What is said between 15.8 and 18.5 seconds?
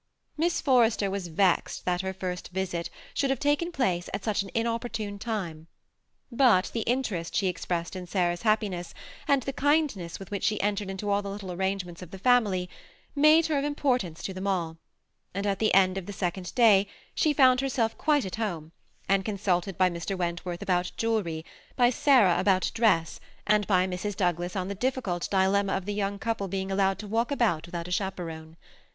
of the second day she found herself quite at